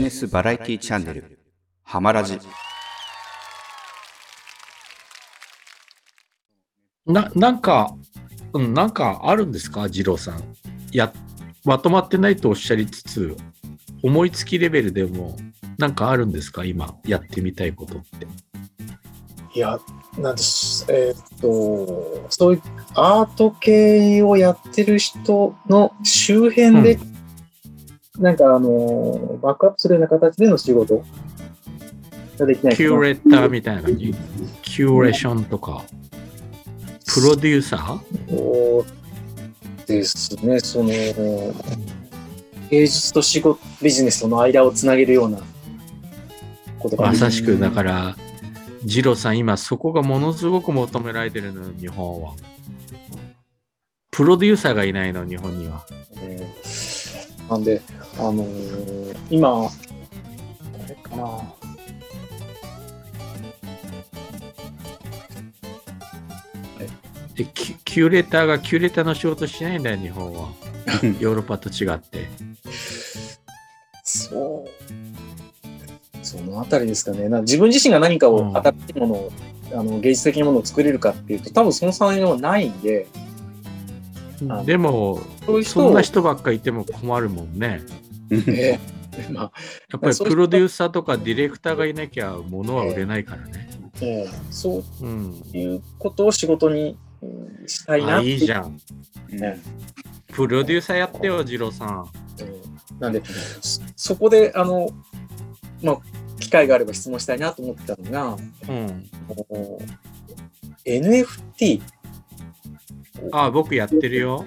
[0.00, 1.38] ジネスバラエティチャンネル、
[1.82, 2.38] ハマラジ。
[7.04, 7.94] な、なんか、
[8.54, 10.42] うん、なんかあるんですか、二郎さん。
[10.90, 11.12] や、
[11.66, 13.36] まとまってないとおっしゃりつつ、
[14.02, 15.36] 思いつきレベルでも、
[15.76, 18.26] なんかあるんですか、今、やってみたいことって。
[19.54, 19.78] いや、
[20.16, 22.62] なんです、えーっと、そういう
[22.94, 26.98] アート系をやってる人の周辺で、
[28.20, 31.02] なんかあの、バックアップするような形での仕事
[32.38, 34.14] ができないキュレーターみたいな感じ。
[34.62, 35.84] キュレーションとか、
[37.06, 38.30] プロデューサー？
[38.30, 40.90] そうですね、その、
[42.70, 45.40] 芸術と仕事、ビジネスとの間をつなげるような
[46.78, 48.16] ことがまさしく、だから、
[48.84, 52.34] 二郎さん、今そこがものすごく求められてるのよ、日本は。
[54.10, 55.86] プロデューサーがいないの、日本には。
[56.16, 56.89] ね
[57.50, 57.82] なんで、
[58.16, 59.70] あのー今、あ
[60.88, 61.52] れかな。
[67.34, 70.48] でキュキュレーターがキュレーターの仕事しないんだよ、日本は。
[71.18, 72.28] ヨーロッパと違って。
[74.04, 76.24] そう。
[76.24, 77.28] そのあたりですかね。
[77.28, 79.32] な自分自身が何かうんを新しいものを、
[79.72, 83.29] あの芸術的なものを作れるかっていうと、多分その才能はないんで、あ
[84.64, 85.20] でも、
[85.64, 87.80] そんな人ばっかいても困るもんね。
[88.30, 89.00] ええ
[89.32, 89.52] まあ、
[89.90, 93.68] やっぱりプロデューサーとかディレクターがいなきゃ物は売れないからね。
[94.00, 95.42] ええそううん。
[95.52, 98.76] いうことを仕事にうんしたいなあ、っていいじゃん。
[99.30, 99.60] ね
[100.28, 102.08] プロデューサーやってよ、二郎さん。
[102.40, 103.22] ええなんで、
[103.60, 104.90] そそこで、あの、
[105.82, 105.98] まあ、
[106.38, 108.36] 機会があれば質問したいなと思ってたのが、
[108.68, 109.10] うん。
[110.84, 111.80] NFT、
[113.32, 114.46] あ、僕やってるよ。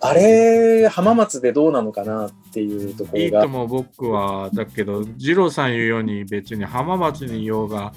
[0.00, 7.92] あれ、浜松でどうなのかなっていうところがいいと、も僕は、だけど、二郎さん言うように別に浜松にいようが、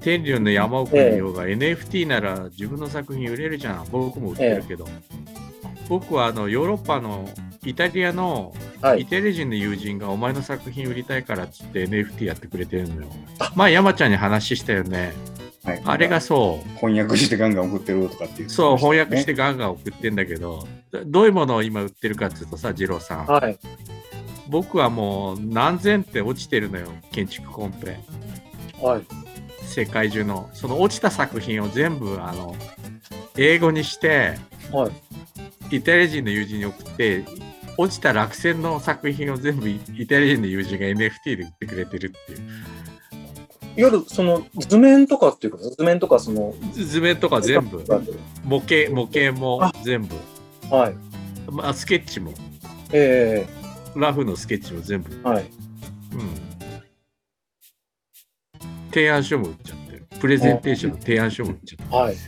[0.00, 3.86] 天竜の山奥にいようが、NFT なら自分の作品売れるじゃん。
[3.90, 4.86] 僕も売ってるけど。
[5.88, 7.28] 僕はあのヨーロッパの
[7.64, 13.08] イタリアのはいイタリア人の友人がお前の作品売りたいからっつって NFT やってくれてるのよ。
[13.56, 15.12] まあ山ちゃんに話したよね。
[15.68, 16.78] はいあれがそう。
[16.78, 23.26] 翻訳してガンガン送ってるとかっていう、そう、翻訳してガンガン送ってんだけど、どどういうものを今売ってるかっていうとさ、二郎さん。
[23.26, 23.58] はい。
[24.48, 27.98] 僕はもう何千って落ちてるのよ、建築コンペ。
[28.80, 29.02] はい。
[29.62, 30.48] 世界中の。
[30.54, 32.56] その落ちた作品を全部、あの、
[33.36, 34.38] 英語にして、
[34.72, 34.88] は
[35.70, 35.76] い。
[35.76, 37.24] イタリア人の友人に送って、
[37.76, 42.38] 落ちた落選の作品を全部イイタリア人の友人が NFT で売ってくれてるっていう。
[43.78, 47.84] いわゆるその図面とかっていうか、図面とかその、図面とか全部、
[48.42, 50.16] 模型、模型も全部、
[50.68, 50.94] はい。
[51.48, 52.32] まあ、スケッチも、
[52.92, 53.46] え
[53.94, 55.44] ラフのスケッチも全部えはい。
[55.44, 56.48] うん
[58.90, 60.06] 提案書も売っちゃってる。
[60.18, 62.14] プレゼンテーションの提案書も売っちゃってはい。
[62.14, 62.18] る。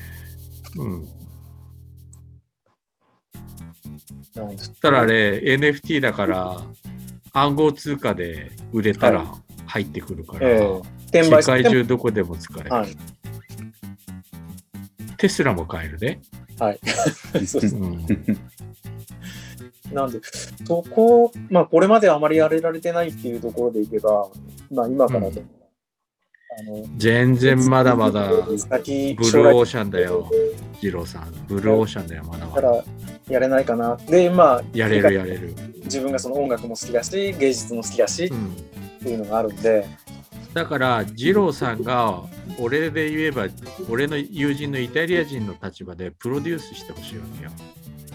[0.77, 1.09] うん。
[4.37, 6.61] なんですそしたらあれ、NFT だから、
[7.33, 9.25] 暗号通貨で売れたら
[9.67, 12.71] 入ってくるから、ええ転売世界中どこでも使える。
[12.71, 12.97] はい。
[15.17, 16.21] テスラも買えるね。
[16.59, 16.81] はい。
[17.47, 18.07] そうですうん、
[19.93, 20.21] なんで、
[20.65, 24.29] そこ、まあ、これまであまりやれられてないっていうところでいけば、
[24.71, 25.47] まあ、今からでも、
[26.59, 30.31] あの、全然まだまだ先、ブルーオーシャンだよ、
[30.83, 31.35] 二郎さん。
[31.49, 32.63] ブルーオーシャンだよ、まだまだ。
[32.63, 32.85] から
[33.29, 33.97] やれないかな。
[34.09, 35.55] で、まあ、やれるやれる。
[35.85, 38.57] 自分がその音楽も好きだし、芸術も好きだしうん
[39.01, 39.87] っていうのがあるんで、
[40.55, 42.23] だから、二郎さんが、
[42.59, 43.47] 俺で言えば、
[43.89, 47.51] 俺の友人のイタリア人の立場でプロデュースしてほしいわけよ。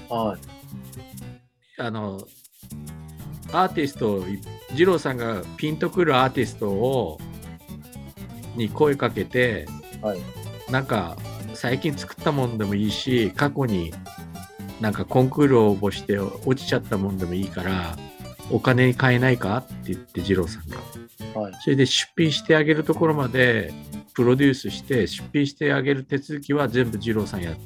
[0.09, 0.39] はい。
[1.77, 2.27] あの、
[3.51, 4.25] アーティストを、
[4.73, 7.19] 二郎さんがピンとくるアーティストを、
[8.55, 9.67] に声かけて、
[10.01, 10.19] はい。
[10.69, 11.17] なんか、
[11.53, 13.93] 最近作ったもんでもいいし、過去に
[14.81, 17.97] なんかコンクールを応募して落ちちゃったもんでもいいから、
[18.51, 20.77] お金に買えないかって言って、二郎さんが。
[21.39, 21.53] はい。
[21.61, 23.73] それで出品してあげるところまで
[24.13, 27.59] プロデュースして出品してあげる手続きは全部二郎さんやって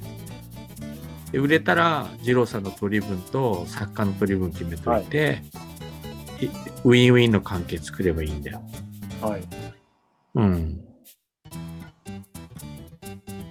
[1.32, 5.44] で売れたら二郎さんの取り分と作家の取り分決めといて、
[6.42, 6.46] い
[6.84, 8.62] ウィンウィンの関係作ればいいんだよ。
[9.22, 9.42] はい。
[10.36, 10.82] うん。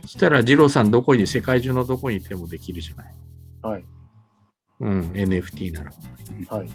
[0.03, 3.15] そしたら二郎さんどこに世界中のどこにいてもできるじゃない。
[3.63, 3.85] はい。
[4.81, 5.93] うん、NFT なら。
[6.49, 6.69] はい。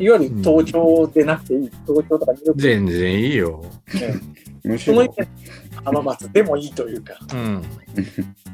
[0.00, 1.70] いわゆる東京でなくていい。
[1.86, 3.64] 東京とかニューヨーク全然いいよ。
[3.94, 4.14] ね
[4.64, 5.28] むしろその意見、
[5.84, 7.14] 浜松でもいいというか。
[7.32, 7.64] うん。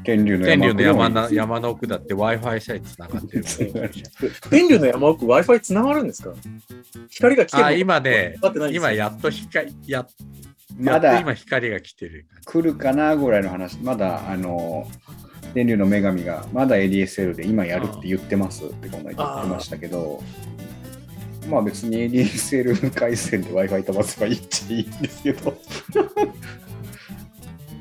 [0.03, 3.43] 天竜の天竜の山のな山の奥だって Wi-Fi さえつながってる。
[4.49, 6.33] 天竜の山奥 Wi-Fi つながるんですか？
[7.09, 8.35] 光が来てるあ、今ね
[8.71, 10.07] 今やっと光、やっ
[10.77, 12.27] まだ今光が来てる。
[12.45, 14.87] 来るかなぐらいの話、まだあの
[15.53, 20.21] 天竜の女神がまだ ADSL で今やるって言ってますってこの間言ってましたけど、
[21.49, 25.57] まあ別に ADSL 回線で Wi-Fi 飛ばせばいいっちゃいいんですけど、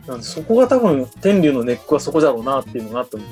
[0.07, 3.25] なんでそこが多分天竜のネックはそこだろうなっていうのがあったの。
[3.25, 3.29] で、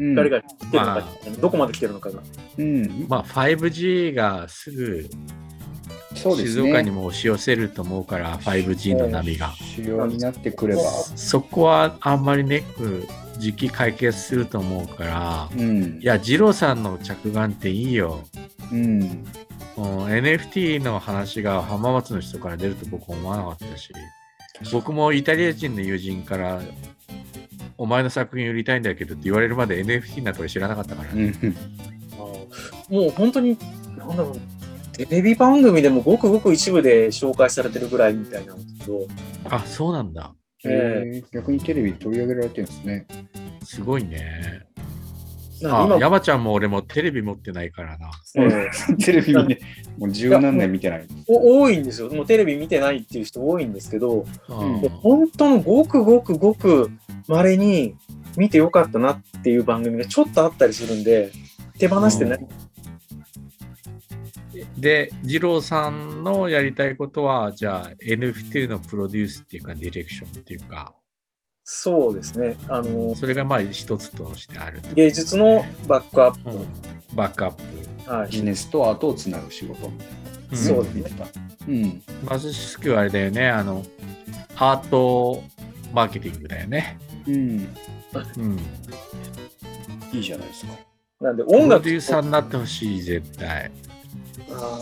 [0.00, 0.10] うん。
[0.10, 2.22] 光が来てるのか、まどこまで来てるのかが。
[2.58, 5.08] うん、まあ 5G がすぐ
[6.26, 6.90] そうです静岡にね。
[6.90, 9.52] も押し寄せると思うから、5G の波が。
[9.52, 13.06] 主要になってくれば、そこはあんまりネック、
[13.38, 18.24] 時期解決すると思うから、うんい、や、二郎さんの着眼っていいよ。
[18.72, 19.24] うん、
[19.76, 23.92] NFT の話が浜松の人から出ると僕思わなかったし、
[24.72, 26.60] 僕もイタリア人の友人から、
[27.78, 31.56] お前の作品売りたいんだけどって言われるまで NFT なんとか知らなかったから、ねうん、
[32.88, 33.56] もう本当に、
[33.98, 34.40] なんだろう、
[34.96, 39.06] テレビ番組でもごくごく一部で紹介されてるぐらいみたいなんですけど、
[39.50, 40.34] あ、そうなんだ。
[40.64, 43.06] ええー逆にテレビで取り上げられてるんですね。
[43.62, 44.62] すごいね。
[45.64, 48.10] あ、山ちゃんも俺もテレビ持ってないからな。
[48.36, 48.70] え
[49.02, 49.60] テレビ見て、
[49.98, 51.06] もう十何年見てない。
[51.26, 52.10] 多いんですよ。
[52.10, 56.90] もうテレビ見てないっていう人多いんですけど、うんで本当のごくごくごく
[57.28, 57.94] 稀に
[58.36, 61.30] 見てよかったなっていう番組がちょっとあったりするんで、
[61.78, 62.46] 手放してない。
[64.78, 70.94] で、二郎さんのやりたいことは、じゃあ NFT のプロデュースっていうか、ディレクションっていうか、
[71.68, 72.56] そうですね。
[72.68, 74.80] あの、それがまあ一つとしてある。
[74.94, 76.50] 芸術のバックアップ。
[76.50, 76.66] うん
[77.14, 78.10] バックアップ。
[78.10, 80.08] はいビジネスとアートをつなぐ仕事みたい
[80.52, 81.10] うんそうですね。
[81.18, 81.26] な。
[81.66, 82.02] うん。
[82.24, 83.84] まさしくあれだよね、あの、
[84.54, 85.42] アート
[85.92, 86.98] マーケティングだよね。
[87.26, 87.34] うん。
[87.34, 88.60] うん。
[90.12, 90.72] いいじゃないですか。
[91.20, 93.72] なんでプロ音楽デューサーになってほしい、絶対。
[94.50, 94.78] あ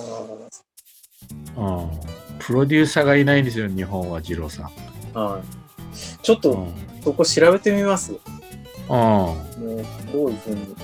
[1.56, 1.90] うん。
[2.38, 4.70] プロデューサーがいないんですよ、日本は、二郎さん。
[5.14, 5.42] ーはい。
[6.22, 6.72] ちょっとうん。
[7.02, 8.12] そこ調べてみます。
[8.12, 8.18] うん。
[8.90, 10.74] もうどういうふうに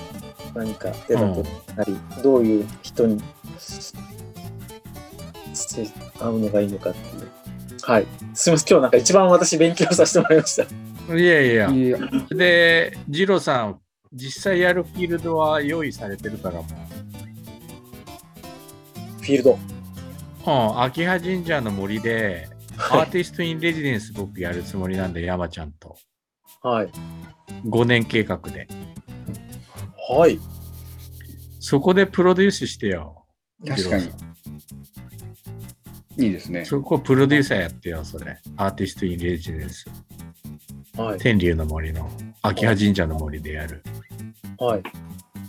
[0.53, 3.21] 何か手立てたり、どういう人に
[6.19, 7.31] 会うのがいいのかっていう。
[7.81, 8.07] はい。
[8.33, 8.69] すみません。
[8.69, 11.15] 今日なんか一番私勉強させてもらいました。
[11.15, 11.69] いやいや。
[11.69, 11.97] いや、
[12.29, 13.79] で、二郎さん、
[14.13, 16.65] 実際やるフィールドは用意されてるからもう。
[19.21, 19.59] フィールド。
[20.47, 25.95] うん、秋葉神社の森で、アーティストインレジデンス僕やるつもりなんで、山ちゃんと。
[26.63, 26.91] はい。
[27.65, 28.67] 5年計画で。
[30.09, 30.39] はい。
[31.59, 33.23] そこでプロデュースしてよ。
[33.67, 34.09] 確かに
[36.17, 36.65] いいですねん。
[36.65, 38.39] そこプロデューサーやってよ、それ。
[38.57, 39.85] アーティストインレジデンス。
[40.97, 41.19] はい。
[41.19, 42.09] 天竜の森の、
[42.41, 43.83] 秋葉神社の森でやる。
[44.57, 44.83] はい。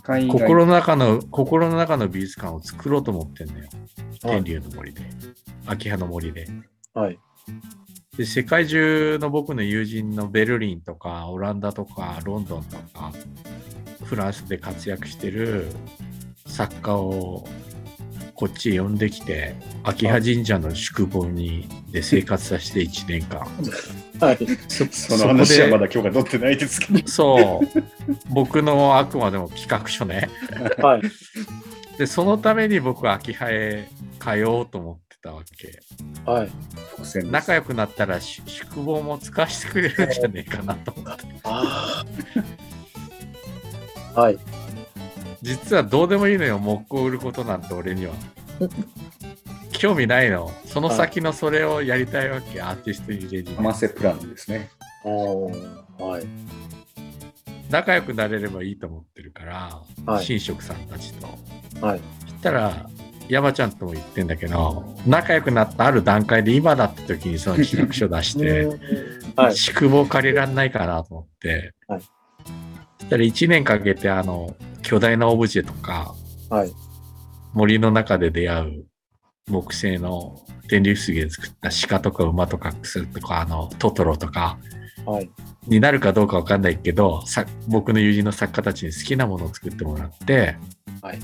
[0.03, 3.59] 心の中の、心の中の美術館を作ろうと思ってんだよ。
[3.59, 3.83] はい
[4.23, 5.01] 天竜の森で。
[5.65, 6.47] 秋葉の森で。
[6.93, 7.19] はい。
[8.17, 13.11] で世界中の僕の友人のベルリンとかオランダとかロンドンとか
[14.03, 15.67] フランスで活躍してる
[16.45, 17.47] 作家を
[18.35, 23.47] こっちへ呼んできて秋葉神社の宿坊にで生活させて1年間
[24.19, 24.37] はい。
[24.67, 27.07] そその話はまだだ今日が取ってないですけど。
[27.07, 27.83] そう
[28.29, 30.29] 僕のあくまでも企画書ね
[30.79, 31.01] はい。
[31.97, 33.87] でそのために僕は秋葉へ
[34.19, 35.79] 通おうと思ってたわけ
[36.25, 36.51] はい。
[37.25, 42.03] 仲良くなったらし宿坊も使わせてくれるんじゃねえかなと思ってあ
[44.15, 44.21] あ。
[44.21, 44.39] はい。
[45.43, 48.13] 実はどうでもいいのよ、木工売ることなんて俺には。
[49.73, 50.49] 興味ないの。
[50.65, 54.69] その先のそれをやりたいわけ、アーティストにレジマセプランですね。
[55.03, 56.25] はい。
[57.69, 61.27] 仲良くなれればいいと思ってるから、はい神職さんたちと。
[61.85, 62.01] はい。
[62.21, 62.89] そしたら、
[63.27, 68.69] 山ちゃんとも言ってんだけど、仲良くなったある段階で今だって時にその企画書出して、
[69.35, 69.55] はい。
[69.57, 72.01] 宿坊借りらんないかなと思って、はい
[72.99, 76.13] そしたら1年かけてあの、巨大なオブジェとか、
[76.49, 76.73] はい。
[77.53, 78.85] 森の中で出会う
[79.49, 84.57] 木製の天竜杉で作った鹿とか馬とかクスとかあのトトロとか
[85.05, 85.29] はい。
[85.67, 90.57] になるかどうかわかんないけどさ僕の友人の作家たちに好きなものを作ってもらって、
[91.01, 91.19] はい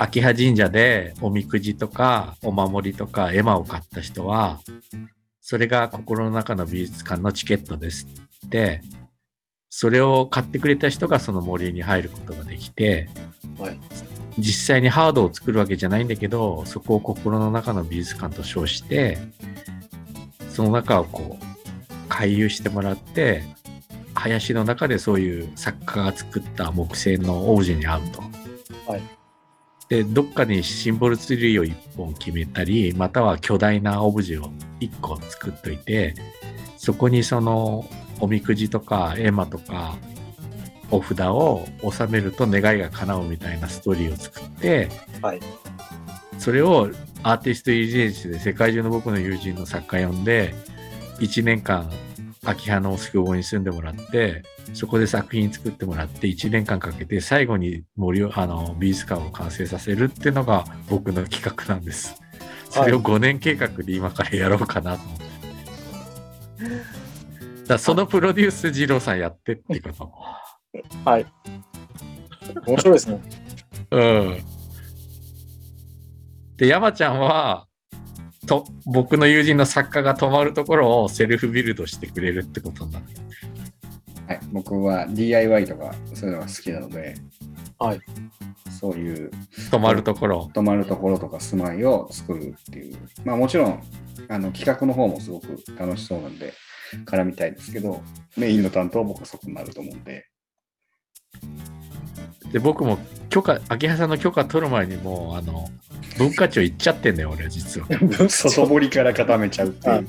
[0.00, 4.60] 秋葉神社でおみくじとかお守りとか絵馬を買った人は
[5.40, 8.06] それが心の中の美術館のチケットです
[8.46, 8.80] って
[9.70, 13.08] それを買ってくれた人がその森に入ることができて、
[13.58, 13.78] はい
[14.40, 19.18] 実際にハードを作るわけじゃないんだけどそこを心の中の美術館と称して
[20.50, 21.44] その中をこう
[22.08, 23.42] 回遊してもらって
[24.14, 28.22] 林の中でそういう作家が作った木製のオブジェに会うと。
[28.90, 29.02] はい
[29.88, 36.14] でどっかにシンボルツリーを1本決めたりまたは巨大なオブジェを1個作っといて
[36.76, 37.88] そこにその
[38.20, 39.96] おみくじとか絵馬とか
[40.90, 44.88] お札を収めると願いが叶うみたいなストーリーを作って
[45.22, 45.40] はい。
[46.38, 46.88] それを
[47.22, 50.54] アーティストイジェンシで世界中の僕の友人の作家呼んで
[51.18, 51.90] 1年間
[52.44, 62.22] 秋葉の宿坊に住んでもらってそこで作品作ってもらって1年間かけて最後に森をあの美術館を完成させるっていうのが僕の企画なんです。
[62.70, 65.24] それを5年計画で今からやろうかなと思って。
[66.58, 66.97] だか
[67.74, 70.12] らそのプロデュース二郎さんやってってこと。
[71.04, 71.26] はい。
[72.66, 73.20] 面白いですね。
[73.90, 74.38] うん。
[76.56, 77.66] で、山ちゃんは、
[78.46, 83.20] と僕の友人の作家が泊まるところをセルフビルドしてくれるってことになって。
[84.26, 87.14] はい、僕は DIY とかそういうのが好きなので、
[87.78, 88.00] はい。
[88.80, 89.30] そういう
[89.70, 90.50] 泊まるところ。
[90.54, 93.82] 泊まるところとか住まいを作るっていう、まあもちろん
[94.28, 96.52] あの企画の方もすごく楽しそうなんで
[97.04, 98.02] 絡みたいですけど、
[98.36, 100.26] メインの担当は僕はそこになると思うんで、
[102.52, 105.68] で、僕も許可、秋葉さんの許可取る前にもう、あの、
[106.16, 107.86] 文化庁行っちゃってんだよ、俺は実は。
[108.28, 110.06] 外堀から固めちゃうっていう。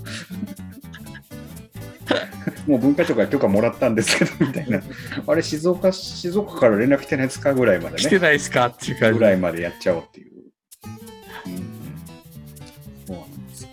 [2.67, 4.81] もう文化庁から許可もらったんですけどみたいな、
[5.27, 10.31] あれ、静岡静岡から連絡来てないですかぐらいまでね、来てないですかっていう感じぐらいまでやっちゃおうっていう。
[11.45, 11.79] うんうん
[13.07, 13.69] そうなんですよ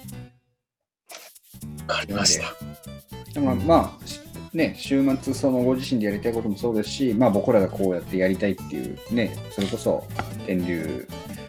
[1.87, 2.96] わかりました。
[3.37, 10.07] でもまあ、ね、週末、そのご自身でやりたいこともそうですし、まあ、僕らがこうやってやりたいっていう、ね、それこそ
[10.47, 11.07] 天竜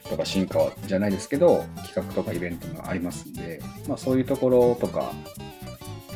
[0.09, 5.13] とか進化じゃないですけど、企画とかイベントがありますんで、まあ、そういうところとか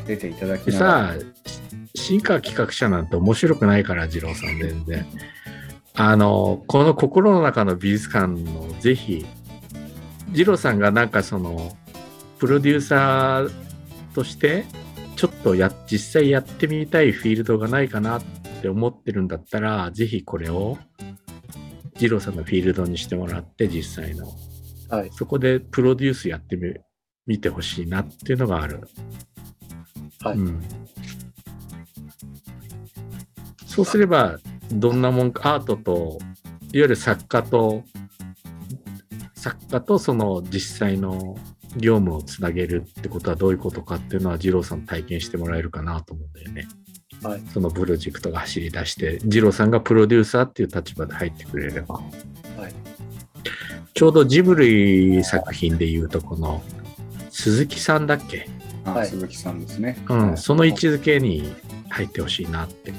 [0.06, 1.18] 出ていただきでながらさ、
[1.94, 5.06] 新川企画者なんて面白くないから、二郎さん全然。
[5.94, 9.24] あの、この心の中の美術館のぜひ、
[10.32, 11.74] 二郎さんがなんかその、
[12.38, 13.50] プロデューサー
[14.14, 14.66] として、
[15.22, 18.22] ちょっとや、実際やってみたいフィールドがないかなっ
[18.60, 20.78] て思ってるんだったら、ぜひこれを、
[22.00, 24.26] 二郎さんのフィールドにしてもらって、実際の。
[24.88, 25.10] はい。
[25.12, 26.74] そこでプロデュースやってみ、
[27.24, 28.80] 見てほしいなっていうのがある。
[30.24, 30.60] はいうん。
[33.64, 34.40] そうすれば、
[34.72, 36.18] どんなもんか、アートと、
[36.72, 37.84] いわゆる作家と、
[39.36, 41.36] 作家とその実際の
[41.76, 46.68] 業務をつなげるってことはどういうことかっていうのは、二郎さん体験してもらえるかなと思うんだよね。
[47.22, 47.42] はい。
[47.52, 51.94] そのプロジェクトが走り出して、二郎さんがプロデューサーっていう立場で入ってくれれば。
[51.94, 52.02] は
[52.68, 52.74] い。
[53.94, 56.62] ちょうどジブリ作品でいうと、この
[57.30, 58.48] 鈴木さんだっけ？
[58.84, 59.96] あはい鈴木さんですね。
[60.08, 61.52] うん、はいその位置づけに
[61.88, 62.92] 入ってほしいなって。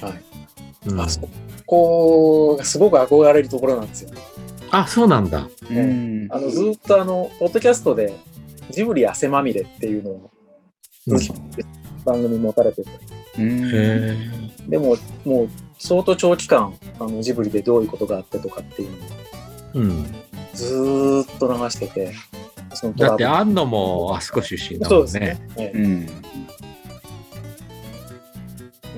[0.00, 0.22] はい。
[0.86, 1.20] うんあそ
[1.66, 4.10] こがすごく憧れるところなんですよ。
[4.70, 5.48] あ、そうなんだ。
[5.70, 6.28] うん。
[6.30, 8.14] あのずーっとあの、ポッドキャストで、
[8.70, 10.30] ジブリ汗まみれっていうのを
[11.06, 11.18] うん。
[12.04, 12.90] 番組持たれてて、
[13.38, 13.70] うん。
[13.72, 14.30] へ
[14.68, 15.48] でも、もう
[15.78, 20.06] 相当長期間、あのジブリでどういうことがあってとかっていうのをーうん。
[20.54, 22.12] ずーっと流してて、
[22.74, 25.40] そのトだって、ラブル安野もあそこ出身だそうですもんね。
[25.74, 26.06] うん。
[26.06, 26.12] な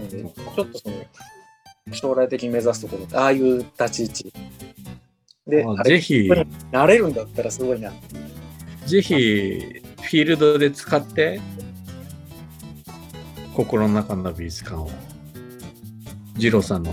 [0.03, 0.95] のでちょっとその、
[1.93, 4.33] 将来的に目指すところああいう立ち位置。
[5.47, 6.31] で、ぜひ、
[6.71, 7.93] なれるんだったらすごいな。
[8.87, 11.41] ぜひ、フィールドで使って、
[13.55, 14.91] 心の中の美術館を、
[16.37, 16.93] 二郎さんの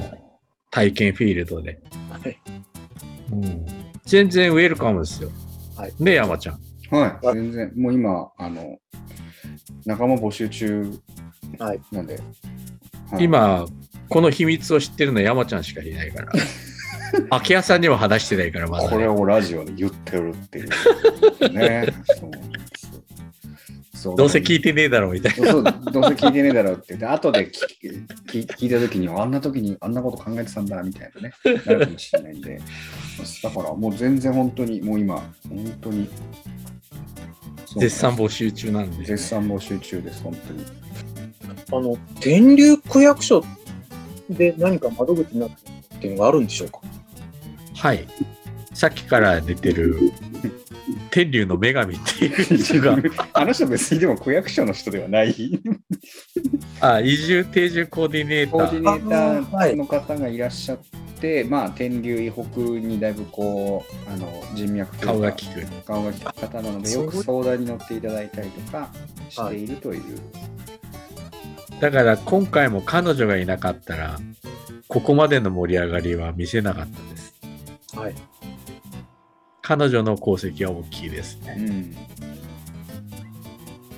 [0.71, 1.79] 体験フィールドで。
[2.11, 2.37] はい
[3.31, 3.65] うん、
[4.05, 5.29] 全然ウェルカムですよ。
[5.75, 6.59] はいね山ちゃん。
[6.89, 8.77] はい、全然、もう今、あの、
[9.85, 10.91] 仲間募集中
[11.59, 11.81] はい。
[11.91, 12.19] なんで、
[13.11, 13.65] はい、今、
[14.09, 16.31] この秘密を知ってるのは山ちゃんしかいないから。
[17.29, 20.69] 秋葉さんには話してないから、まだね、これをラジオで言ってるっていう。
[21.53, 21.87] ね。
[22.07, 22.31] そう
[23.99, 25.51] そうどうせ聞いてねえだろうみたいな。
[25.51, 25.73] そうどう
[26.05, 26.95] せ聞いてねえだろうって。
[26.95, 27.89] で、後で聞き
[28.39, 31.33] 聞聞いたときに、あんなときにあんなこと考えてたんだ、みたいなね、
[31.65, 32.61] なるかもしれないんで。
[33.43, 35.15] だから、もう全然本当に、もう今、
[35.49, 36.09] 本当に。
[37.77, 39.03] 絶賛募集中なんで。
[39.03, 40.65] 絶賛募集中です、本当に。
[41.71, 43.43] あの、天竜区役所
[44.29, 46.79] で何か窓口になってるっていうのがあるんでしょうか？
[47.79, 48.05] はい。
[48.73, 50.11] さっきから出てる、
[51.11, 52.97] 天竜の女神っていう人が、
[53.33, 55.33] あの人別にでも区役所の人ではない。
[56.81, 58.51] あ、移住定住コーディネーター。
[58.51, 59.09] コーディネー
[59.49, 60.79] ターの方がいらっしゃっ
[61.21, 65.65] て、まあ、天竜以北にだいぶこう、あの人脈と顔が利く。
[65.85, 68.89] 顔が利く方なので、よく相談に乗っていただいたりとか
[69.29, 70.01] しているという
[71.79, 74.19] だから今回も彼女がいなかったら、
[74.89, 77.08] ここまでの盛り上がりは見せなかった。
[79.69, 81.55] 彼女の功績は大きいですね。
[81.59, 81.61] う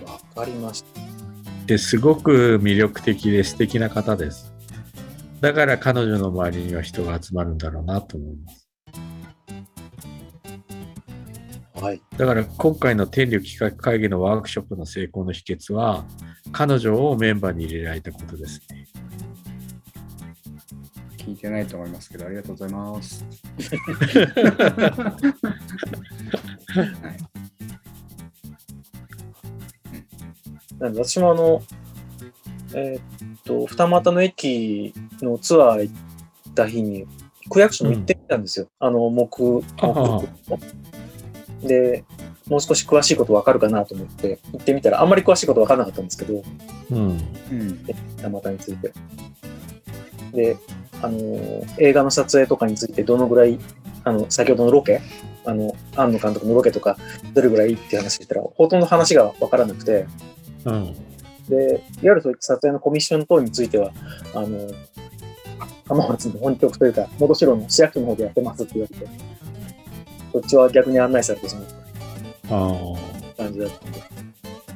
[0.03, 0.05] ん。
[0.05, 0.99] わかりました。
[1.65, 4.51] ですごく魅力的で素敵な方です。
[5.39, 8.69] だから彼女の周りには人が集まるんだろうなと思います。
[11.75, 12.01] はい。
[12.17, 16.03] だから今回の天竜企画会議のワークショップの成功の秘訣は、
[16.51, 18.87] 彼女をメンバーに入れられたことですね。
[21.21, 23.25] 聞いてないと思いますけど、ありがとうございます。
[26.75, 27.31] はい
[30.81, 31.61] なんで私もあの、
[32.73, 37.05] えーっと、二俣の駅のツアー行った日に、
[37.49, 38.67] 区役所に行ってみたんですよ。
[38.79, 40.27] あの、木、木
[41.67, 42.03] で、
[42.47, 46.43] もう少し詳しいことわかるかなと思って行ってみたら、あんまり詳しいことわからなかったんですけど、
[46.89, 46.97] うん。
[46.97, 47.85] うん。
[48.17, 48.91] 二俣について。
[50.33, 50.57] で、
[51.01, 53.60] あのー映画の撮影とかについてどのぐらい、
[54.03, 55.01] あの、先ほどのロケ、
[55.46, 56.98] あの、庵野監督のロケとか、
[57.34, 60.05] どれぐらいいいって話したら、ほとんど話がわからなくて、
[60.65, 60.93] うん。
[61.50, 63.91] で、いわゆるそういった撮影のコミッション等については、
[64.34, 64.70] あの、
[65.88, 69.05] 浜松の本局というか、元城の市役所の方でやってますって言われて、
[70.31, 71.65] こっちは逆に案内されてしまっ
[72.50, 72.77] あ
[73.38, 74.00] た感じだったんで、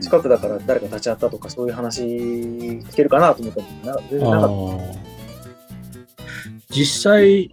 [0.02, 5.15] 近くだから誰か立ち会ったとか、そういう話聞けるかなと思ったんですけど、な全然なあかった。
[6.76, 7.50] ー実際、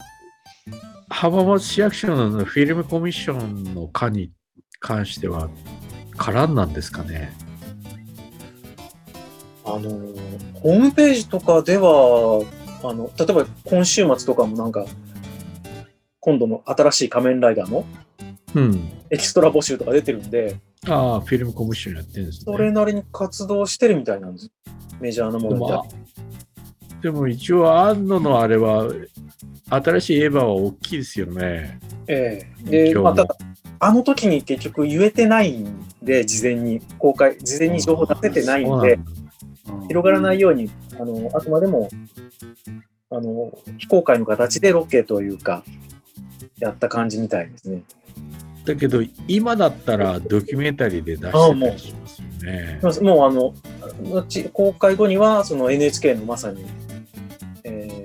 [1.08, 4.32] 浜松市役所のフィルムコミッションの課に
[4.80, 5.48] 関しては、
[6.16, 7.32] 絡んなんですかね？
[9.64, 9.80] あの、
[10.54, 12.44] ホームページとかでは、
[12.82, 14.84] あの、例えば今週末とかもなんか、
[16.20, 17.84] 今度の新しい仮面ライダーの
[18.54, 18.90] うん。
[19.10, 20.56] エキストラ募集とか出てるんで、
[20.88, 22.44] ああ、フィルムコミッションやってるんですね。
[22.44, 24.50] それなりに活動してるみたいなんです。
[25.00, 25.86] メジャーなもでのってあも、
[27.02, 28.88] でも一応、安野のあれは、
[29.72, 31.80] 新しいエヴァは大きいですよね。
[32.06, 33.36] ええで、今日もまあ、ただ、
[33.78, 38.98] あの時に結局言えてないんで、事前に公開、事前に情報出せてないんで、
[39.88, 41.88] 広がらないように、あの、あくまでも、
[43.10, 45.64] あの、非公開の形でロケというか、
[46.58, 47.82] やった感じみたいですね。
[48.66, 52.78] だけど、今だったらドキュメンタリーで出してたりしますよね。
[53.00, 53.54] もうあの、
[54.12, 56.62] 後公開後には、その NHK のまさに、
[57.64, 58.02] えー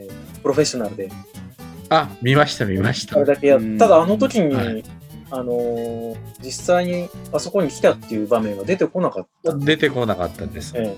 [0.48, 1.10] プロフェッショナルで、
[1.90, 3.26] あ、見ました、見ましたあれ。
[3.26, 4.84] だけやただあの時に、はい
[5.30, 9.54] あのー実際にあそこに来たっていう場面が出てこなかった。
[9.56, 10.74] 出てこなかったんです。
[10.76, 10.96] え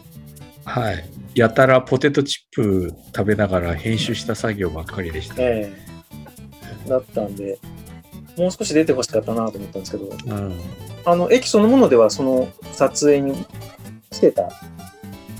[0.65, 1.09] はい。
[1.33, 5.35] やたらポテトチップ食べながら編集した作業ばっかりでした。
[5.39, 5.73] え
[6.85, 7.57] えだったんで、
[8.37, 10.59] もう少し出てほしかったなと思ったんですけど、うん。
[11.05, 13.45] あの、駅そのものではその撮影に
[14.11, 14.49] 来てた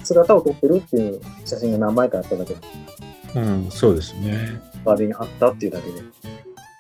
[0.04, 2.60] 姿を撮ってるっていう写真が何枚かあっただけで、
[3.36, 4.62] うん、そうですね。
[4.86, 6.02] 壁に貼ったっていうだけで、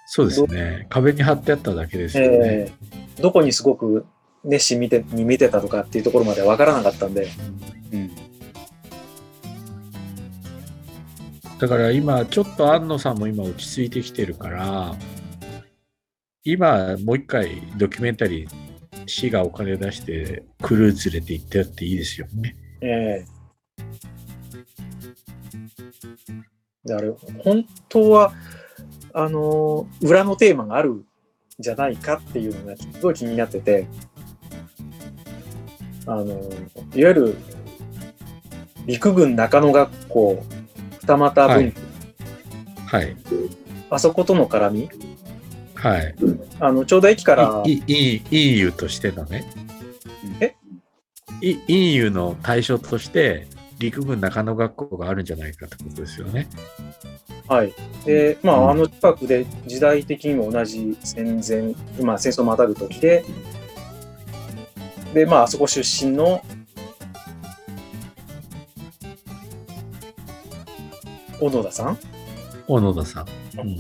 [0.07, 0.87] そうですね。
[0.89, 2.37] 壁に貼ってあっただけですよね。
[2.41, 4.05] ええどこにすごく
[4.43, 7.27] 熱心見てに見てたとかっていうところまでは分からなかったんで、
[7.91, 8.11] うん。
[11.59, 14.95] だから今、ちょっと安野さんも今落ち着いてきてるから、
[16.45, 18.49] 今、もう一回ドキュメンタリー、
[19.05, 22.55] 市がお金出してクルー連れて行ってやっていいですよね。
[22.81, 23.39] ええ
[26.89, 28.33] であれ、本当は、
[29.13, 31.05] あの、裏のテーマがあるん
[31.59, 33.87] じゃないかっていうのがすごい気になってて、
[36.07, 36.25] あの、
[36.95, 37.37] いわゆる、
[38.85, 40.43] 陸軍中野学校、
[41.01, 41.73] 二俣分、はい
[42.87, 43.15] はい。
[43.91, 44.89] あそことの絡み、
[45.75, 46.15] はい。
[46.59, 49.45] あの、ちょうど駅から、いい EU としてのね。
[50.39, 50.55] え？
[51.41, 53.47] い EU の対象として、
[53.79, 56.47] 陸軍中野学校があるんじゃないかってことですよね。
[57.47, 57.73] はい。
[58.05, 61.73] で、まうんあ、あの近くで時代的にも同じ戦前、
[62.05, 63.25] まあ、戦争をまたぐ時で、
[65.13, 66.43] で、まあ、あそこ出身の、
[71.39, 71.97] 小野田さん？
[72.67, 73.25] 小野田さん。
[73.59, 73.77] うん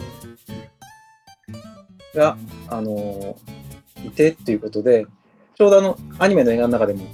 [2.15, 3.35] が、あのー
[4.07, 5.05] いてっていうことで、
[5.55, 7.05] ちょうどあの、アニメの映画の中でも、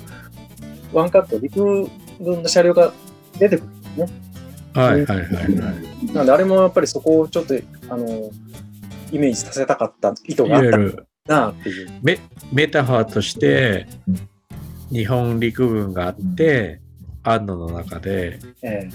[0.93, 2.93] ワンカット、陸軍の車両が
[3.39, 4.09] 出てくるんですね。
[4.73, 6.13] はいはいはいはい。
[6.13, 7.55] なんで、あれもやっぱりそこをちょっと、
[7.89, 8.31] あのー
[9.11, 10.63] イメージさせたかった意図いがあっ
[11.25, 11.89] たなっていう。
[12.03, 12.19] メ
[12.51, 13.87] メタファーとして、
[14.91, 16.81] 日本陸軍があって、
[17.23, 18.89] 安野の中で、え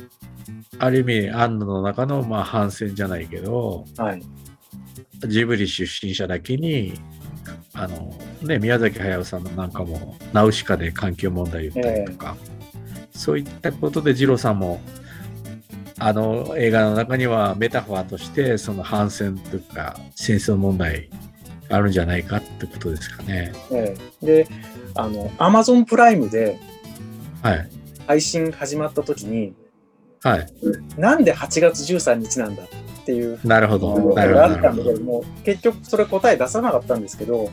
[0.79, 4.23] ある意味安野の中のまあ反戦じゃないけど、えはい。
[5.27, 6.95] ジブリ出身者だけに、
[7.73, 12.37] あのね、宮崎駿さんのなんかも、ナウシカで環境問題言ったりとか、
[13.13, 14.81] そういったことで二郎さんも
[15.99, 21.11] あの映画の中にはメタファーとしてその反戦というか戦争問題
[21.69, 23.53] あるんじゃないかってことですかね。
[23.71, 24.49] ええで、
[24.95, 26.59] あの、アマゾンプライムで
[27.43, 27.69] はい。
[28.07, 29.55] 配信始まった時に、
[30.23, 30.47] はい。
[30.99, 32.67] なんで8月13日なんだっ
[33.07, 34.15] ていうなるほど。
[34.19, 35.01] あったんだけど。
[35.01, 37.51] も、結局それ答え出さなかったんですけど、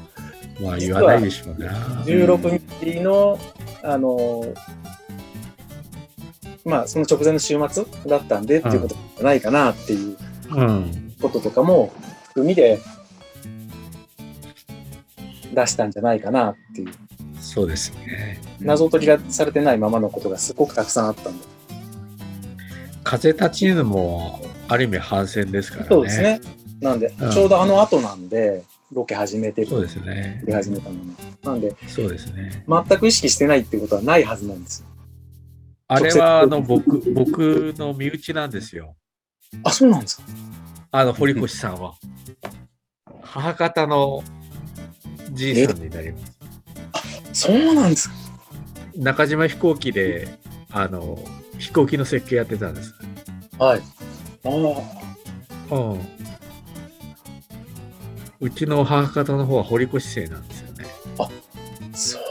[0.62, 1.72] まあ言わないでしょうな。
[2.04, 3.40] 16日の、
[3.84, 4.44] あの、
[6.68, 10.18] まあ、その直前の週末だったんでっていうことじゃないかなっていう
[10.52, 11.14] うん。
[11.22, 11.94] こととかも
[12.28, 12.80] 含みで
[15.54, 16.92] 出したんじゃないかなっていう
[17.40, 18.42] そうですね。
[18.60, 21.46] 謎解きがされてないままのことがすごくたくさんあったんで、
[23.04, 25.90] 風立ちぬもある意味反戦ですからね。
[25.90, 26.22] そうです。
[26.22, 26.42] ね
[26.82, 30.44] なんで、うんちょうどあの後なんでロケ始めてそうですね。
[30.46, 32.64] 出始めたのもなんでそうですね。
[32.68, 34.88] 全く意識してないっていうことはないはずなんですよ
[35.88, 38.96] あれはあの僕 僕の身内なんですよ。
[39.64, 40.24] あそうなんですか
[40.92, 41.96] あの堀越さんは。
[43.22, 44.24] 母方の
[45.32, 46.38] じいさんになります。
[47.34, 48.16] そうなんですか
[48.96, 50.28] 中島飛行機で
[50.72, 51.20] あの
[51.60, 52.94] 飛行機の設計やってたんです。
[53.58, 53.82] はい
[54.44, 54.50] あ
[55.72, 56.00] あうん。
[58.40, 60.57] うちの母方の方は堀越生なんです。
[61.98, 62.22] そう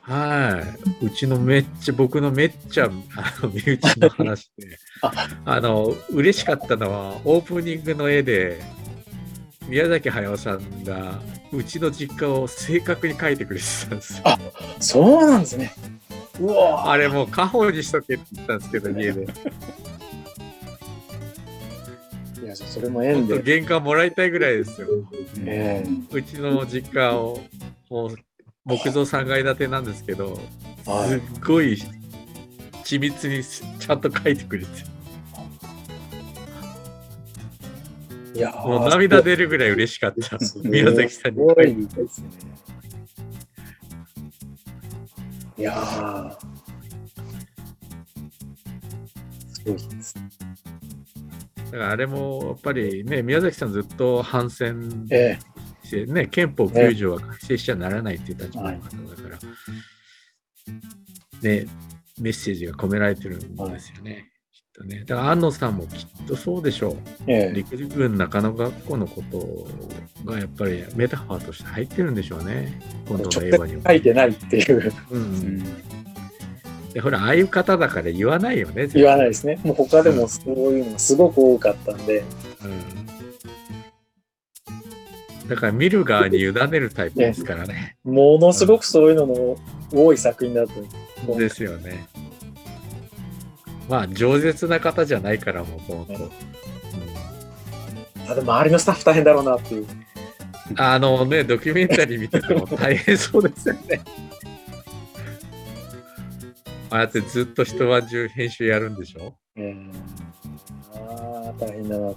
[0.00, 0.62] は
[1.00, 1.06] い。
[1.06, 2.88] うちのめっちゃ、僕のめっちゃ、あ
[3.40, 8.60] の、身内の話であ、あの、嬉しかったのは、オープニングの絵で、
[9.68, 11.20] 宮崎駿さんが、
[11.52, 14.22] うちの実家を正確に描いてくれてたんですよ。
[14.24, 14.38] あ
[14.80, 15.72] そうなんですね
[16.40, 19.26] うわあれもう家宝にしとけって言ったんですけど、家で。
[22.42, 24.88] いやそれも縁で原価もらいたいぐらいですよ。
[25.44, 27.40] ええうちの実家を、
[27.88, 28.16] もう、
[28.66, 30.38] 木造3階建てなんですけど、
[30.84, 31.78] はいすっごい
[32.84, 34.70] 緻密にちゃんと描いてくれて。
[38.34, 41.86] いやもう涙出るぐらい嬉しかった宮崎さんにすごい。
[41.86, 42.28] ですね。
[45.58, 45.72] いや。
[51.66, 55.38] だからあれもやっぱりね、宮崎さんずっと反戦え
[56.06, 59.38] ね、憲法9条は改正しちゃならないっていう立場の方だから、
[61.42, 61.66] ね、
[62.20, 64.30] メッセージが込められてるんですよね。
[64.52, 65.04] きっとね。
[65.04, 66.96] だから安野さんもきっとそうでしょう。
[67.26, 72.80] えええ陸軍中野学校のことがやっぱりメタファーとして入ってるんでしょうね。
[73.06, 73.82] 今度直の映画にも。
[73.82, 75.62] 接書いてないっていう、うん
[76.96, 78.86] でほら、ああいう方だから言わないよね。
[78.86, 79.60] 言わないですね。
[79.62, 82.24] もう他でもそういうのがすごく多かったんで、
[82.64, 83.05] うん
[85.48, 87.96] だから見る側に委ねるタイプですからね。
[88.04, 89.56] ものすごくそういうのの
[89.92, 90.72] 多い作品だと。
[91.28, 92.06] うんですよね。
[93.88, 96.30] まあ、饒舌な方じゃないから、もともと。
[98.26, 99.86] ただ周りのスタッフ大変だろうなっていう。
[100.76, 104.00] あのね、ドキュメンタリー見てても大変そうですよね。
[106.90, 109.36] ああやってずっと一晩中編集やるんでしょ？
[109.56, 109.90] ええ
[110.94, 110.98] あ
[111.50, 112.16] あ、大変だなと。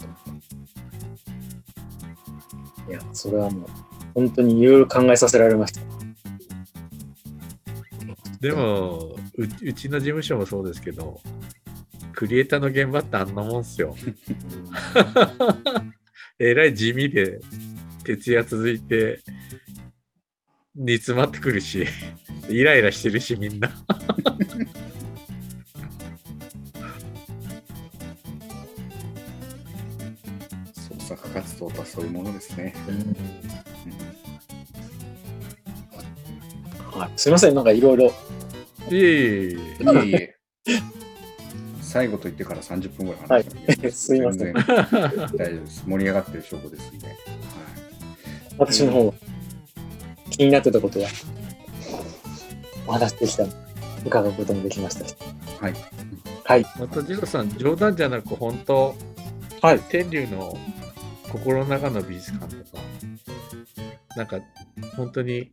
[2.90, 3.70] いや、それはもう、
[4.16, 5.82] 本当にいろいろ考えさせられました。
[8.42, 11.20] でもう、うちの事務所もそうですけど、
[12.14, 13.96] クリエイターの現場ってあんなもんっすよ。
[16.40, 17.40] えらい地味で、
[18.04, 19.20] 徹夜続いて、
[20.76, 21.86] 煮詰まってくるし、
[22.50, 23.70] イライラしてるし、みんな。
[32.50, 32.74] ですね。
[36.92, 38.06] はい、すいません、なんかいろいろ。
[38.08, 38.12] い
[38.92, 40.36] えいえいえ。
[41.82, 44.78] 最後と言ってから30分ぐらい話した すいません大丈
[45.32, 45.84] 夫です。
[45.88, 47.08] 盛り上がってる証拠ですんで。
[47.08, 47.18] はい
[48.60, 49.14] 私の方は
[50.30, 51.08] 気になってたことは
[52.86, 53.54] お話できたの
[54.06, 55.16] 伺うこともできましたし。
[55.62, 55.74] はい。
[56.44, 56.66] はい。
[56.80, 58.96] また、ジローさん、冗談じゃなく、本当、
[59.62, 59.80] はい。
[59.90, 60.58] 天竜の
[61.32, 62.84] 心の中の美術館とか、
[64.16, 64.40] なんか、
[64.96, 65.52] 本当に、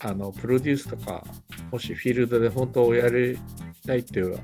[0.00, 1.24] あの、プロデュースとか、
[1.70, 3.38] もしフィールドで本当をやり
[3.86, 4.38] たいっていう、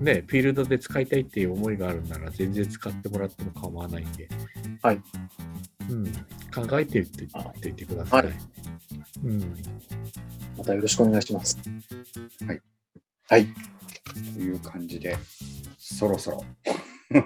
[0.00, 4.28] ね、フィールドで使いたいっていう思いがあるなら、全然使ってもらっても構わないんで、
[4.82, 5.02] はい。
[5.88, 6.06] うん、
[6.52, 8.24] 考えてって言っていてください。
[8.24, 8.34] はい
[9.24, 9.54] うん。
[10.56, 11.58] またよろしくお願いします。
[14.34, 15.16] という感じで、
[15.78, 16.44] そろそろ。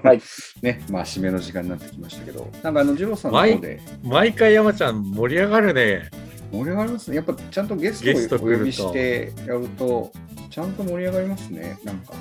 [0.03, 0.21] はい。
[0.63, 6.11] ね、まあ、締めの時間になってきましたけど、なんかあの、ジローさんの方で毎回山ちゃん盛り上がるね。
[6.53, 7.17] 盛り上がりますね。
[7.17, 10.13] やっぱちゃんとゲストをお呼びしてやると、
[10.51, 11.79] ちゃんと盛り上がりますね。
[11.85, 12.13] なんか、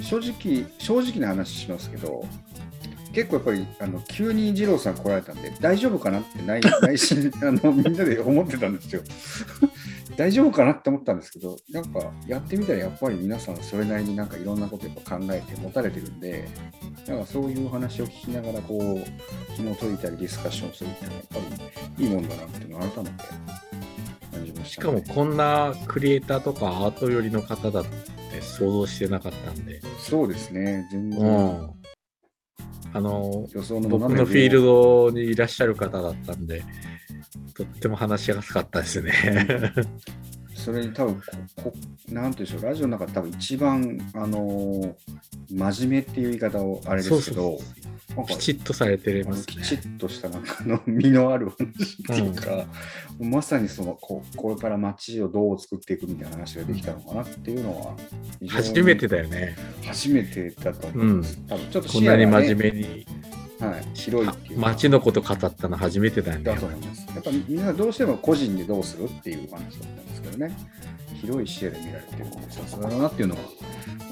[0.00, 2.24] 正直、正直な話しますけど、
[3.12, 9.02] 結構やっぱりあの急に二郎さん来られたんで、大丈夫かなって内内心あのみんなで思ってたんですよ。
[10.18, 16.48] 大丈夫かなって思ったんですけど、なんかやってみたらやっぱり皆さんそれなりになんかいろんなことやっぱ考えて持たれてるんで、
[17.06, 21.38] なんかそういうお話を聞きながらこう、紐解いたりディスカッションするっていうのはやっぱ
[21.98, 23.24] りいいもんだなっていうのを改めて
[24.32, 27.84] 感じまし、したかもこんなクリエイターとかアート寄りの方だっ
[28.32, 31.70] て想像してなかったんで、そうですね、全う然ん、
[32.92, 36.64] あの予想の僕のフィールドにいらっしゃる方だったんで、
[37.54, 39.12] とっても話しやすかったですね。
[40.58, 41.22] それに多分こ
[41.64, 41.72] こ、
[42.08, 44.94] なんていうんでしょう、ラジオの中で多分一番、あのー
[45.50, 47.58] 真面目っていう言い方をあれですけど、
[48.26, 49.82] きちっとされてますあのきちね。
[49.94, 52.66] っとしたなんかあの 身のある話っていうか、
[53.18, 57.96] まさにそのここれから街をどう作っていくみたいな話ができたのかなっていうのは、
[58.48, 59.56] 初めてだよね。
[59.86, 61.40] 初めてだと思います。
[61.48, 63.06] 多分ちょっとこんなに真目、面目に
[63.60, 66.54] はい、広いっていうか街のこと語ったの初めてだよねだ。
[66.54, 67.06] と思います。
[67.14, 70.07] やっぱみんなどうしても個人でどうするっていう話だった
[70.38, 70.56] ね、
[71.20, 73.40] 広い視野で見られてるんで、さすがだなっていうのは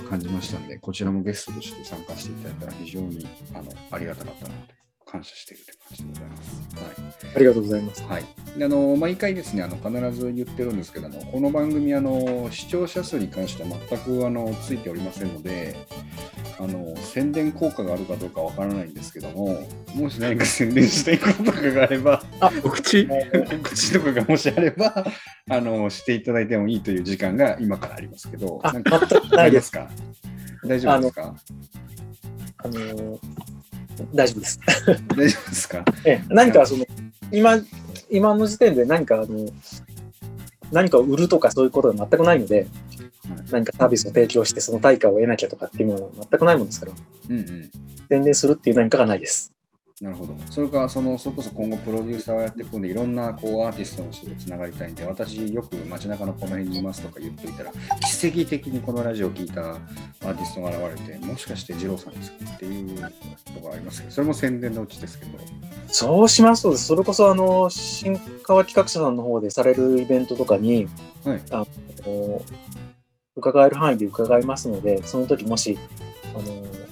[0.08, 4.85] 感じましたんで、こちらもゲストとして参加していただいたら非常にあのありがたかったなと。
[5.06, 6.76] 感謝しているという感じでございます。
[6.76, 8.02] はいありがとうございます。
[8.04, 8.24] はい、
[8.58, 15.76] であの毎回ですねあの必ず言ってるんですけどあのこの番組あの視聴者数に関しては全くあのついておりませんので
[16.58, 22.22] あの宣伝効果があるかどうかわからないんですけどももし何か宣伝したいこととかがあれば
[22.64, 23.06] お口？
[23.08, 25.06] 告知とかがもしあれば
[25.50, 29.70] あのしていただいてもいいという時間が今からありますけどあ、なんか全くないです。
[29.70, 29.90] か？
[30.64, 31.36] 大丈夫ですか？
[32.58, 33.18] あのー
[34.14, 34.60] 大丈夫です。
[34.86, 35.84] 大丈夫ですか？
[36.04, 36.24] ええ。
[36.28, 36.84] 何かその、
[37.32, 37.58] 今、
[38.10, 39.48] 今の時点で何かあの、
[40.72, 42.66] 何かを売るとかそういうことが全くないので、
[43.50, 46.92] 何かサービスを提供してその対価を得なきゃとかっていうものは全くないものですから、
[47.30, 47.70] うんうん。
[48.08, 49.52] 宣伝するっていう何かがないです。
[50.02, 50.36] なるほど。
[50.50, 57.72] それから、その、それこそ今後プロデューサーをやっていくんで、いろんなこうアーティストの人とつながりたいんで、私よく街中のこの辺にいますとか言っといたら、
[58.20, 65.38] 奇跡的にこのラジオを聞いたアーティストが現れて、もしかして二郎さんですかっていうところありますけど、それも宣伝のうちですけど、
[65.88, 70.88] そうしますと、それこそあの、新川企画者さんの方でされるイベントとかに、
[71.24, 71.42] はい。
[71.50, 71.64] あ
[72.06, 72.42] の
[73.34, 75.78] 伺える範囲で伺いますので、その時もし、
[76.34, 76.85] あの、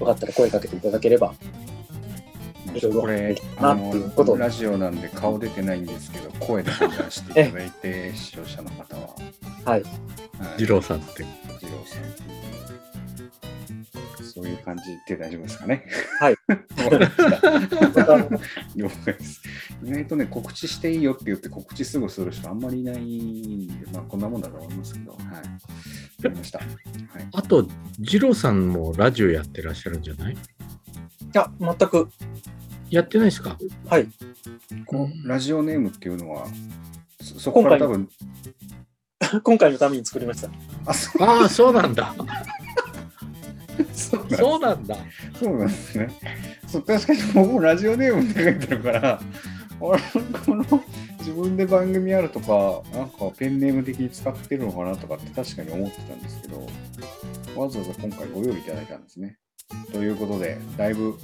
[0.00, 1.34] よかったら声かけていただければ、
[3.00, 9.14] これ、なあの、ラジオなんで顔出てないんですけど、声で判断していただいて、視聴者の方は。
[9.64, 9.82] はい。
[9.82, 9.90] はい
[10.58, 11.24] 二郎さんって。
[11.62, 12.36] 二郎さん。
[14.22, 15.86] そういう感じで大丈夫ですかね。
[16.20, 16.36] はい。
[19.82, 25.22] 意外とね、告知していいよって言って告知すぐする人あんまりいないんで、まあこんなもんだと思いますけど、はい。
[26.26, 26.58] わかりました。
[26.58, 26.68] はい。
[27.32, 27.66] あと、
[27.98, 30.34] 二郎さんもラジオやってらっしゃるんじゃない？
[30.34, 30.36] い
[31.32, 32.08] や、全く、
[32.90, 33.58] やってないですか？
[33.88, 34.08] はい。
[34.86, 36.46] このラジオネームっていうのは、
[37.20, 38.08] そそこから多分、
[39.42, 40.48] 今回のために作りました。
[40.86, 42.14] あ、そうああ、そうなんだ。
[43.92, 44.96] そうなんそうなんだ。
[45.38, 46.08] そうなんですね。
[46.66, 49.20] そう確かに僕もラジオネームって書いてるから、
[49.80, 50.00] 俺
[50.44, 50.78] この自
[51.36, 56.58] 分で番組あるとか、なんかペンネーム的に使ってるのかなとかって確かに思ってたんですけど、
[57.60, 59.38] わざわざ今回ご用意いただいたんですね。
[59.92, 61.18] ということで、だいぶ、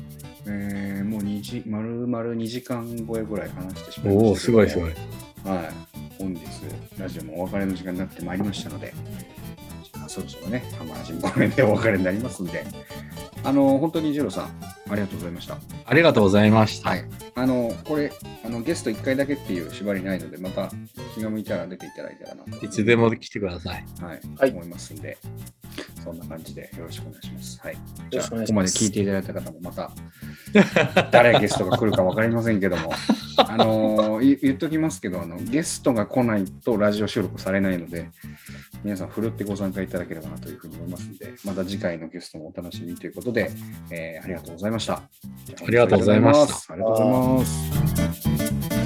[0.46, 4.28] えーもう2時、丸々2時間超えぐらい話してしまいました。
[4.28, 4.90] おお、すごいすごい。
[5.44, 5.68] はい。
[6.18, 6.42] 本日、
[6.98, 8.92] ラジオもお別れの時間になってまいりましたので、
[10.04, 12.64] あそろそろね、浜ラジもこの辺でお別れになりますんで、
[13.44, 14.50] あの、本当にジローさん、
[14.88, 15.58] ありがとうございました。
[15.86, 16.90] ありがとうございました。
[16.90, 17.04] はい。
[17.34, 18.12] あの、これ、
[18.44, 20.70] あのゲスト1回だけっていう縛りないので、また
[21.14, 22.64] 気が向いたら出ていただいたらなと。
[22.64, 23.84] いつでも来てください。
[24.00, 25.18] はい、はい思いますんで、
[26.04, 27.60] そんな感じでよろしくお願いします。
[27.60, 27.74] はい。
[27.74, 29.90] よじゃあ、ここまで聞いていただいた方もまた、
[31.10, 32.92] 誰ゲストが来るか分かりませんけども、
[33.38, 38.10] あの言っときますけどあの、ゲストが来ないとラジオ収録されないので、
[38.84, 43.50] 皆さん、ふるってご参加いただければなというふうに思いますので、また次回のゲストもお楽しみにということで、
[43.90, 44.94] えーありがとうございました。
[44.94, 45.02] あ
[45.68, 48.81] りがとうございましたありがとうございます。